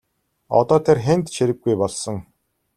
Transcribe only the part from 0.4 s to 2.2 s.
Одоо тэр хэнд ч хэрэггүй болсон.